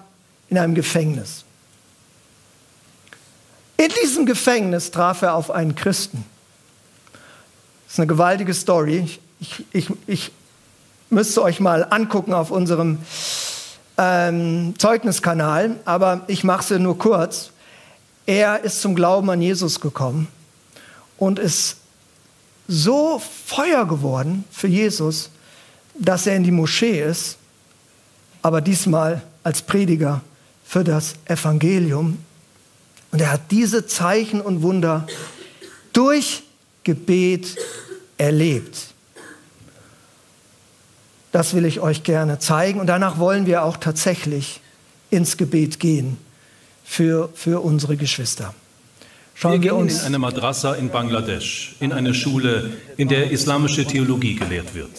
[0.49, 1.43] in einem Gefängnis.
[3.77, 6.25] In diesem Gefängnis traf er auf einen Christen.
[7.85, 9.07] Das ist eine gewaltige Story.
[9.39, 10.31] Ich, ich, ich
[11.09, 12.97] müsste euch mal angucken auf unserem
[13.97, 17.51] ähm, Zeugniskanal, aber ich mache sie nur kurz.
[18.27, 20.27] Er ist zum Glauben an Jesus gekommen
[21.17, 21.77] und ist
[22.67, 25.31] so Feuer geworden für Jesus,
[25.95, 27.37] dass er in die Moschee ist
[28.47, 30.21] aber diesmal als Prediger
[30.63, 32.17] für das Evangelium.
[33.11, 35.05] Und er hat diese Zeichen und Wunder
[35.91, 36.43] durch
[36.85, 37.57] Gebet
[38.17, 38.93] erlebt.
[41.33, 42.79] Das will ich euch gerne zeigen.
[42.79, 44.61] Und danach wollen wir auch tatsächlich
[45.09, 46.17] ins Gebet gehen
[46.87, 48.55] für, für unsere Geschwister.
[49.35, 53.85] Schauen wir, wir uns in eine Madrasa in Bangladesch, in eine Schule, in der islamische
[53.85, 54.89] Theologie gelehrt wird.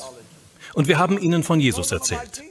[0.74, 2.42] Und wir haben ihnen von Jesus erzählt.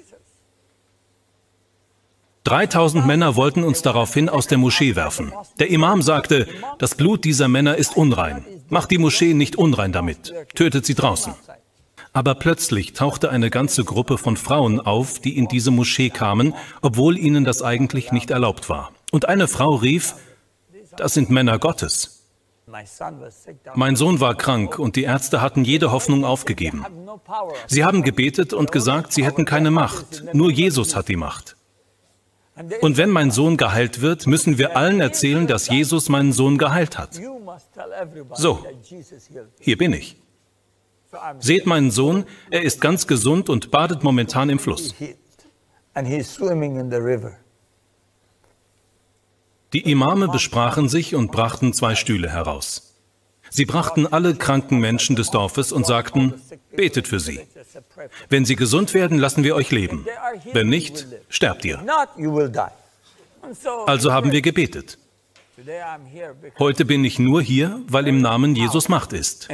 [2.44, 5.32] 3000 Männer wollten uns daraufhin aus der Moschee werfen.
[5.60, 6.48] Der Imam sagte,
[6.80, 8.44] das Blut dieser Männer ist unrein.
[8.70, 10.34] Macht die Moschee nicht unrein damit.
[10.56, 11.34] Tötet sie draußen.
[12.12, 17.18] Aber plötzlich tauchte eine ganze Gruppe von Frauen auf, die in diese Moschee kamen, obwohl
[17.18, 18.92] ihnen das eigentlich nicht erlaubt war.
[19.18, 20.14] Und eine Frau rief,
[20.96, 22.24] das sind Männer Gottes.
[23.74, 26.86] Mein Sohn war krank und die Ärzte hatten jede Hoffnung aufgegeben.
[27.66, 31.56] Sie haben gebetet und gesagt, sie hätten keine Macht, nur Jesus hat die Macht.
[32.82, 37.00] Und wenn mein Sohn geheilt wird, müssen wir allen erzählen, dass Jesus meinen Sohn geheilt
[37.00, 37.20] hat.
[38.36, 38.64] So,
[39.60, 40.22] hier bin ich.
[41.40, 44.94] Seht meinen Sohn, er ist ganz gesund und badet momentan im Fluss.
[49.74, 52.94] Die Imame besprachen sich und brachten zwei Stühle heraus.
[53.50, 56.34] Sie brachten alle kranken Menschen des Dorfes und sagten,
[56.76, 57.42] betet für sie.
[58.30, 60.06] Wenn sie gesund werden, lassen wir euch leben.
[60.54, 61.82] Wenn nicht, sterbt ihr.
[63.86, 64.98] Also haben wir gebetet.
[66.60, 69.48] Heute bin ich nur hier, weil im Namen Jesus Macht ist.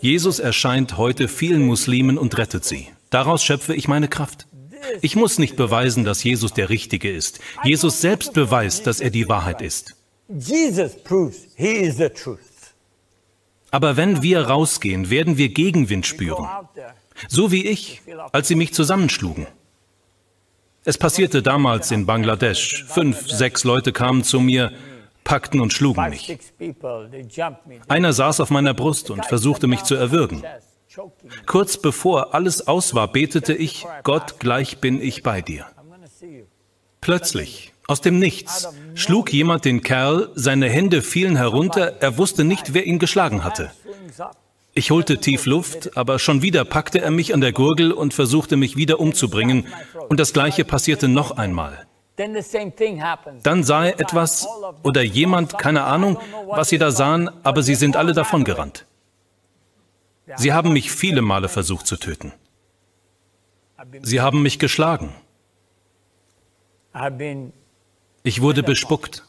[0.00, 2.88] Jesus erscheint heute vielen Muslimen und rettet sie.
[3.10, 4.46] Daraus schöpfe ich meine Kraft.
[5.00, 7.40] Ich muss nicht beweisen, dass Jesus der Richtige ist.
[7.64, 9.96] Jesus selbst beweist, dass er die Wahrheit ist.
[13.70, 16.48] Aber wenn wir rausgehen, werden wir Gegenwind spüren.
[17.28, 19.46] So wie ich, als sie mich zusammenschlugen.
[20.84, 22.84] Es passierte damals in Bangladesch.
[22.88, 24.72] Fünf, sechs Leute kamen zu mir,
[25.24, 26.38] packten und schlugen mich.
[27.88, 30.42] Einer saß auf meiner Brust und versuchte mich zu erwürgen.
[31.46, 35.66] Kurz bevor alles aus war, betete ich, Gott, gleich bin ich bei dir.
[37.00, 42.74] Plötzlich, aus dem Nichts, schlug jemand den Kerl, seine Hände fielen herunter, er wusste nicht,
[42.74, 43.70] wer ihn geschlagen hatte.
[44.72, 48.56] Ich holte tief Luft, aber schon wieder packte er mich an der Gurgel und versuchte
[48.56, 49.66] mich wieder umzubringen,
[50.08, 51.86] und das gleiche passierte noch einmal.
[52.16, 54.46] Dann sah er etwas
[54.82, 58.86] oder jemand, keine Ahnung, was sie da sahen, aber sie sind alle davongerannt.
[60.36, 62.32] Sie haben mich viele Male versucht zu töten.
[64.02, 65.14] Sie haben mich geschlagen.
[68.22, 69.24] Ich wurde bespuckt.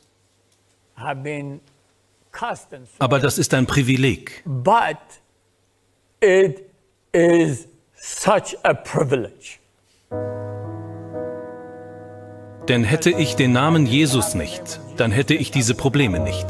[2.99, 4.43] Aber das ist ein Privileg.
[12.67, 16.47] Denn hätte ich den Namen Jesus nicht, dann hätte ich diese Probleme nicht.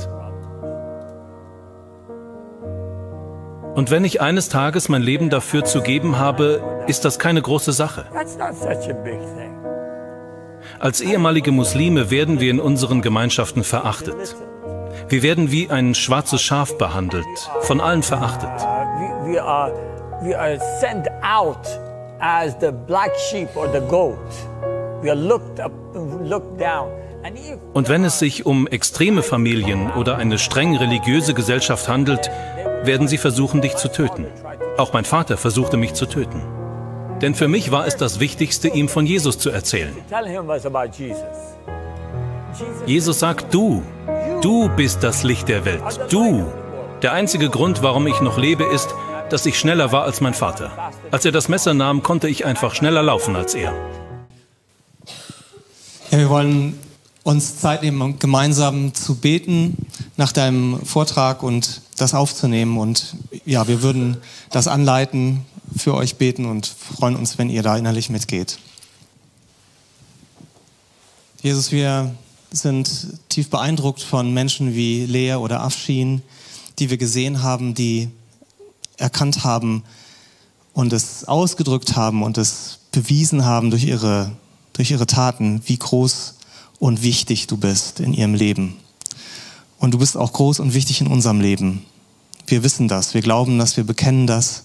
[3.73, 7.71] Und wenn ich eines Tages mein Leben dafür zu geben habe, ist das keine große
[7.71, 8.05] Sache.
[10.79, 14.35] Als ehemalige Muslime werden wir in unseren Gemeinschaften verachtet.
[15.07, 17.25] Wir werden wie ein schwarzes Schaf behandelt,
[17.61, 18.49] von allen verachtet.
[19.25, 19.71] We are,
[20.21, 21.65] we are sent out
[22.19, 24.17] as the black sheep or the goat.
[25.01, 26.89] We are looked up, looked down.
[27.73, 32.31] Und wenn es sich um extreme Familien oder eine streng religiöse Gesellschaft handelt,
[32.83, 34.25] werden sie versuchen, dich zu töten.
[34.77, 36.41] Auch mein Vater versuchte mich zu töten.
[37.21, 39.95] Denn für mich war es das Wichtigste, ihm von Jesus zu erzählen.
[42.85, 43.83] Jesus sagt, du,
[44.41, 45.99] du bist das Licht der Welt.
[46.09, 46.45] Du.
[47.01, 48.93] Der einzige Grund, warum ich noch lebe, ist,
[49.29, 50.71] dass ich schneller war als mein Vater.
[51.09, 53.73] Als er das Messer nahm, konnte ich einfach schneller laufen als er.
[56.11, 56.77] Ja, wir wollen
[57.23, 59.77] uns Zeit nehmen, gemeinsam zu beten
[60.17, 62.77] nach deinem Vortrag und das aufzunehmen.
[62.77, 64.17] Und ja, wir würden
[64.49, 68.59] das anleiten, für euch beten und freuen uns, wenn ihr da innerlich mitgeht.
[71.41, 72.13] Jesus, wir
[72.51, 76.21] sind tief beeindruckt von Menschen wie Lea oder Afshin,
[76.79, 78.09] die wir gesehen haben, die
[78.97, 79.83] erkannt haben
[80.73, 84.31] und es ausgedrückt haben und es bewiesen haben durch ihre,
[84.73, 86.35] durch ihre Taten, wie groß
[86.81, 88.75] und wichtig du bist in ihrem Leben.
[89.77, 91.85] Und du bist auch groß und wichtig in unserem Leben.
[92.47, 94.63] Wir wissen das, wir glauben das, wir bekennen das.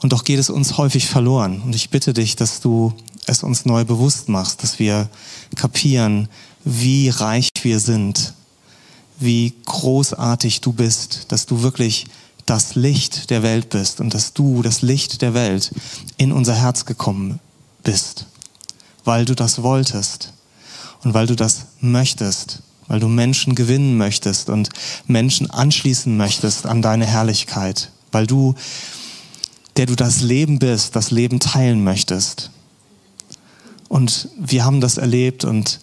[0.00, 1.62] Und doch geht es uns häufig verloren.
[1.62, 2.92] Und ich bitte dich, dass du
[3.26, 5.08] es uns neu bewusst machst, dass wir
[5.56, 6.28] kapieren,
[6.64, 8.32] wie reich wir sind,
[9.18, 12.06] wie großartig du bist, dass du wirklich
[12.46, 15.72] das Licht der Welt bist und dass du das Licht der Welt
[16.18, 17.40] in unser Herz gekommen
[17.82, 18.26] bist,
[19.04, 20.35] weil du das wolltest
[21.06, 24.70] und weil du das möchtest, weil du Menschen gewinnen möchtest und
[25.06, 28.56] Menschen anschließen möchtest an deine Herrlichkeit, weil du,
[29.76, 32.50] der du das Leben bist, das Leben teilen möchtest.
[33.86, 35.78] Und wir haben das erlebt und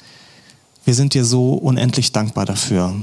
[0.83, 2.93] wir sind dir so unendlich dankbar dafür.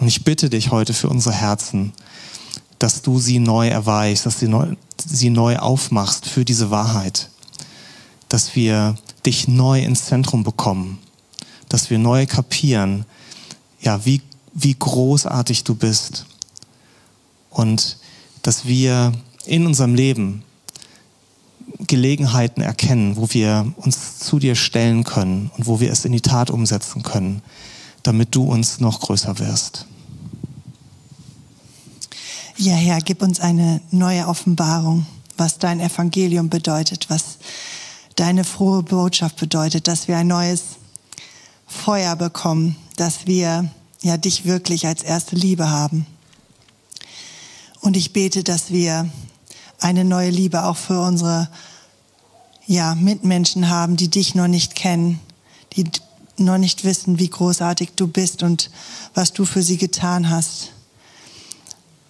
[0.00, 1.92] Und ich bitte dich heute für unsere Herzen,
[2.78, 7.28] dass du sie neu erweichst, dass du neu, sie neu aufmachst für diese Wahrheit,
[8.30, 8.94] dass wir
[9.26, 11.00] dich neu ins Zentrum bekommen
[11.74, 13.04] dass wir neu kapieren,
[13.80, 16.24] ja, wie, wie großartig du bist.
[17.50, 17.98] Und
[18.42, 19.12] dass wir
[19.44, 20.44] in unserem Leben
[21.80, 26.20] Gelegenheiten erkennen, wo wir uns zu dir stellen können und wo wir es in die
[26.20, 27.42] Tat umsetzen können,
[28.04, 29.86] damit du uns noch größer wirst.
[32.56, 37.38] Ja, Herr, gib uns eine neue Offenbarung, was dein Evangelium bedeutet, was
[38.14, 40.62] deine frohe Botschaft bedeutet, dass wir ein neues
[41.74, 43.68] Feuer bekommen, dass wir
[44.00, 46.06] ja dich wirklich als erste Liebe haben.
[47.80, 49.10] Und ich bete, dass wir
[49.80, 51.50] eine neue Liebe auch für unsere
[52.66, 55.20] ja, Mitmenschen haben, die dich noch nicht kennen,
[55.74, 55.84] die
[56.38, 58.70] noch nicht wissen, wie großartig du bist und
[59.12, 60.70] was du für sie getan hast.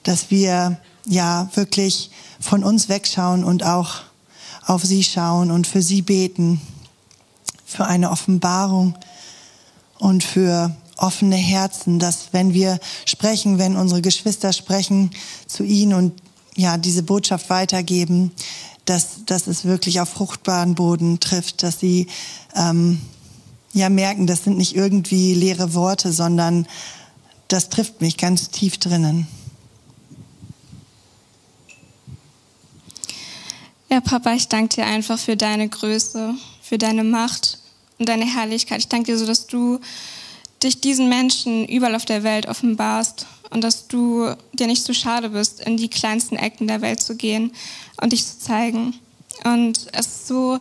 [0.05, 4.03] Dass wir ja wirklich von uns wegschauen und auch
[4.67, 6.61] auf sie schauen und für sie beten,
[7.67, 8.95] für eine Offenbarung,
[9.99, 15.11] und für offene Herzen, dass wenn wir sprechen, wenn unsere Geschwister sprechen
[15.47, 16.13] zu ihnen und
[16.57, 18.31] ja, diese Botschaft weitergeben,
[18.85, 22.07] dass, dass es wirklich auf fruchtbaren Boden trifft, dass sie
[22.55, 23.01] ähm,
[23.73, 26.67] ja merken, das sind nicht irgendwie leere Worte, sondern
[27.49, 29.27] das trifft mich ganz tief drinnen.
[33.91, 37.59] Ja, Papa, ich danke dir einfach für deine Größe, für deine Macht
[37.99, 38.79] und deine Herrlichkeit.
[38.79, 39.81] Ich danke dir so, dass du
[40.63, 45.31] dich diesen Menschen überall auf der Welt offenbarst und dass du dir nicht so schade
[45.31, 47.53] bist, in die kleinsten Ecken der Welt zu gehen
[48.01, 48.95] und dich zu zeigen.
[49.45, 50.59] Und es ist so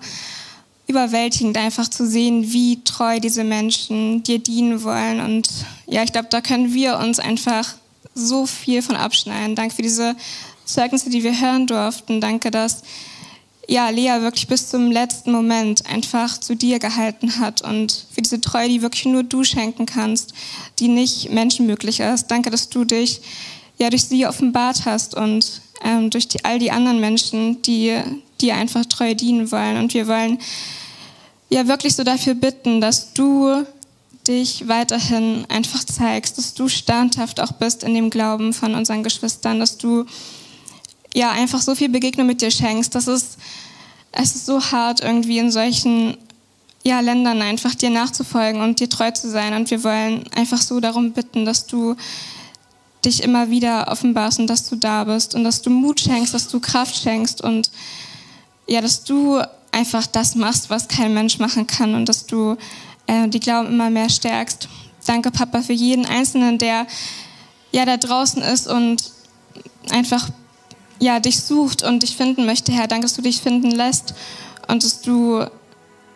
[0.87, 5.21] überwältigend einfach zu sehen, wie treu diese Menschen dir dienen wollen.
[5.21, 5.49] Und
[5.87, 7.75] ja, ich glaube, da können wir uns einfach
[8.13, 9.55] so viel von abschneiden.
[9.55, 10.15] Danke für diese
[10.65, 12.21] Zeugnisse, die wir hören durften.
[12.21, 12.83] Danke, dass
[13.67, 18.41] ja, Lea wirklich bis zum letzten Moment einfach zu dir gehalten hat und für diese
[18.41, 20.33] Treue, die wirklich nur du schenken kannst,
[20.79, 22.27] die nicht menschenmöglich ist.
[22.27, 23.21] Danke, dass du dich
[23.77, 27.97] ja durch sie offenbart hast und ähm, durch die, all die anderen Menschen, die
[28.41, 29.77] dir einfach treu dienen wollen.
[29.77, 30.39] Und wir wollen
[31.49, 33.65] ja wirklich so dafür bitten, dass du
[34.27, 39.59] dich weiterhin einfach zeigst, dass du standhaft auch bist in dem Glauben von unseren Geschwistern,
[39.59, 40.05] dass du
[41.13, 42.95] ja einfach so viel Begegnung mit dir schenkst.
[42.95, 43.37] Das ist,
[44.11, 46.17] es ist so hart irgendwie in solchen
[46.83, 49.53] ja, Ländern einfach dir nachzufolgen und dir treu zu sein.
[49.53, 51.95] Und wir wollen einfach so darum bitten, dass du
[53.05, 56.47] dich immer wieder offenbarst und dass du da bist und dass du Mut schenkst, dass
[56.47, 57.69] du Kraft schenkst und
[58.67, 59.41] ja, dass du
[59.71, 62.55] einfach das machst, was kein Mensch machen kann und dass du
[63.07, 64.69] äh, die Glauben immer mehr stärkst.
[65.05, 66.87] Danke, Papa, für jeden Einzelnen, der
[67.71, 69.11] ja da draußen ist und
[69.89, 70.29] einfach
[71.03, 72.87] ja, dich sucht und dich finden möchte, Herr.
[72.87, 74.15] Danke, dass du dich finden lässt
[74.67, 75.45] und dass du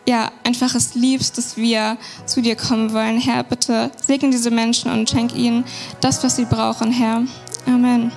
[0.08, 3.20] ja, einfach es liebst, dass wir zu dir kommen wollen.
[3.20, 5.66] Herr, bitte segne diese Menschen und schenk ihnen
[6.00, 7.24] das, was sie brauchen, Herr.
[7.66, 8.14] Amen.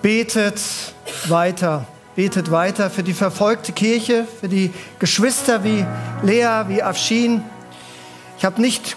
[0.00, 0.60] Betet
[1.28, 1.86] weiter.
[2.16, 5.84] Betet weiter für die verfolgte Kirche, für die Geschwister wie
[6.22, 7.42] Lea, wie Afshin.
[8.38, 8.96] Ich habe nicht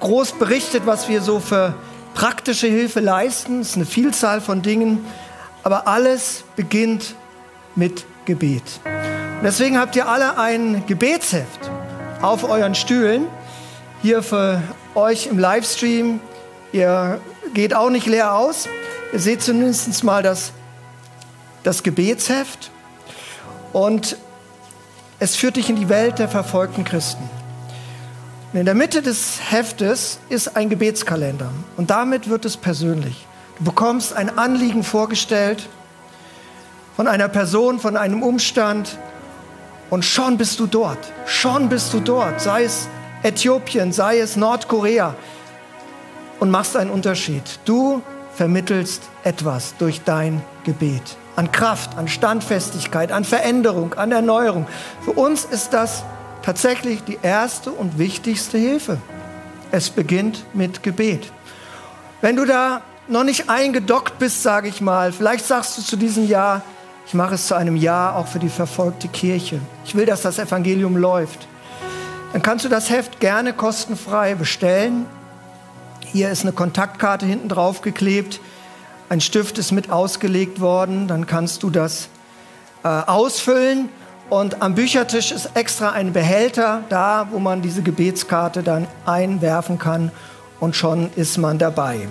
[0.00, 1.74] groß berichtet, was wir so für
[2.14, 3.60] praktische Hilfe leisten.
[3.60, 5.04] Es ist eine Vielzahl von Dingen.
[5.62, 7.14] Aber alles beginnt
[7.74, 8.62] mit Gebet.
[8.84, 11.70] Und deswegen habt ihr alle ein Gebetsheft
[12.22, 13.26] auf euren Stühlen.
[14.02, 14.62] Hier für
[14.94, 16.20] euch im Livestream.
[16.72, 17.20] Ihr
[17.52, 18.68] geht auch nicht leer aus.
[19.12, 20.52] Ihr seht zumindest mal das,
[21.62, 22.70] das Gebetsheft.
[23.72, 24.16] Und
[25.18, 27.28] es führt dich in die Welt der verfolgten Christen.
[28.56, 33.26] Und in der Mitte des Heftes ist ein Gebetskalender und damit wird es persönlich.
[33.58, 35.68] Du bekommst ein Anliegen vorgestellt
[36.96, 38.96] von einer Person, von einem Umstand
[39.90, 40.96] und schon bist du dort.
[41.26, 42.88] Schon bist du dort, sei es
[43.22, 45.14] Äthiopien, sei es Nordkorea
[46.40, 47.42] und machst einen Unterschied.
[47.66, 48.00] Du
[48.36, 51.18] vermittelst etwas durch dein Gebet.
[51.36, 54.66] An Kraft, an Standfestigkeit, an Veränderung, an Erneuerung.
[55.02, 56.04] Für uns ist das
[56.46, 58.98] tatsächlich die erste und wichtigste Hilfe.
[59.72, 61.32] Es beginnt mit Gebet.
[62.20, 66.28] Wenn du da noch nicht eingedockt bist, sage ich mal, vielleicht sagst du zu diesem
[66.28, 66.62] Jahr,
[67.04, 69.58] ich mache es zu einem Jahr auch für die verfolgte Kirche.
[69.84, 71.48] Ich will, dass das Evangelium läuft.
[72.32, 75.06] Dann kannst du das Heft gerne kostenfrei bestellen.
[76.04, 78.38] Hier ist eine Kontaktkarte hinten drauf geklebt.
[79.08, 81.08] Ein Stift ist mit ausgelegt worden.
[81.08, 82.08] Dann kannst du das
[82.84, 83.88] äh, ausfüllen
[84.28, 90.10] und am Büchertisch ist extra ein Behälter da, wo man diese Gebetskarte dann einwerfen kann
[90.58, 92.08] und schon ist man dabei.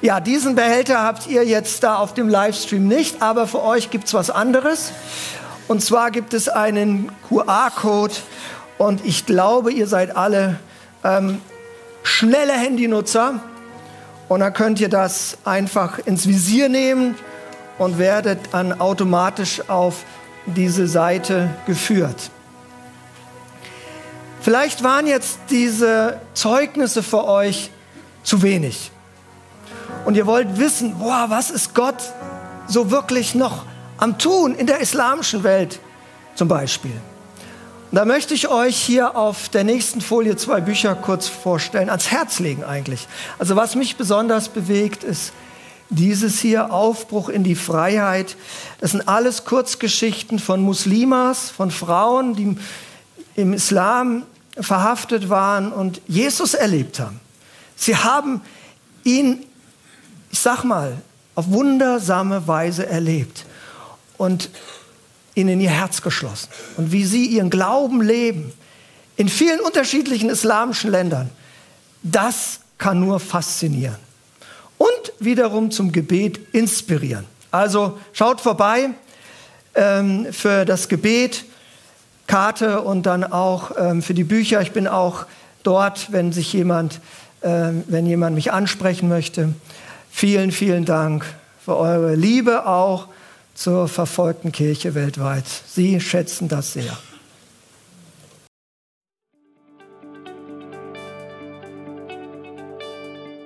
[0.00, 4.06] Ja, diesen Behälter habt ihr jetzt da auf dem Livestream nicht, aber für euch gibt
[4.06, 4.92] es was anderes.
[5.68, 8.14] Und zwar gibt es einen QR-Code
[8.78, 10.58] und ich glaube, ihr seid alle
[11.04, 11.40] ähm,
[12.02, 13.40] schnelle Handynutzer.
[14.28, 17.14] Und dann könnt ihr das einfach ins Visier nehmen
[17.78, 20.04] und werdet dann automatisch auf
[20.46, 22.30] diese Seite geführt.
[24.40, 27.70] Vielleicht waren jetzt diese Zeugnisse für euch
[28.24, 28.90] zu wenig.
[30.04, 32.12] Und ihr wollt wissen, boah, was ist Gott
[32.66, 33.64] so wirklich noch
[33.98, 35.78] am Tun in der islamischen Welt
[36.34, 36.90] zum Beispiel.
[37.92, 42.10] Und da möchte ich euch hier auf der nächsten Folie zwei Bücher kurz vorstellen, ans
[42.10, 43.06] Herz legen eigentlich.
[43.38, 45.32] Also was mich besonders bewegt, ist
[45.92, 48.36] dieses hier, Aufbruch in die Freiheit,
[48.80, 52.56] das sind alles Kurzgeschichten von Muslimas, von Frauen, die
[53.36, 54.24] im Islam
[54.58, 57.20] verhaftet waren und Jesus erlebt haben.
[57.76, 58.40] Sie haben
[59.04, 59.44] ihn,
[60.30, 60.96] ich sag mal,
[61.34, 63.44] auf wundersame Weise erlebt
[64.18, 64.50] und
[65.34, 66.48] ihn in ihr Herz geschlossen.
[66.76, 68.52] Und wie sie ihren Glauben leben
[69.16, 71.30] in vielen unterschiedlichen islamischen Ländern,
[72.02, 73.96] das kann nur faszinieren.
[74.82, 77.24] Und wiederum zum Gebet inspirieren.
[77.52, 78.90] Also schaut vorbei
[79.76, 81.44] ähm, für das Gebet,
[82.26, 84.60] Karte und dann auch ähm, für die Bücher.
[84.60, 85.26] Ich bin auch
[85.62, 87.00] dort, wenn sich jemand,
[87.42, 89.54] ähm, wenn jemand mich ansprechen möchte.
[90.10, 91.26] Vielen, vielen Dank
[91.64, 93.06] für eure Liebe auch
[93.54, 95.44] zur verfolgten Kirche weltweit.
[95.68, 96.96] Sie schätzen das sehr.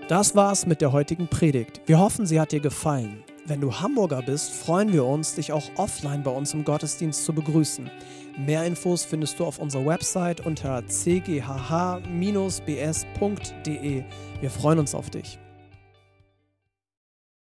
[0.09, 1.81] Das war's mit der heutigen Predigt.
[1.87, 3.25] Wir hoffen, sie hat dir gefallen.
[3.45, 7.33] Wenn du Hamburger bist, freuen wir uns, dich auch offline bei uns im Gottesdienst zu
[7.33, 7.91] begrüßen.
[8.39, 12.05] Mehr Infos findest du auf unserer Website unter cghh-bs.de.
[14.41, 15.41] Wir freuen uns auf dich.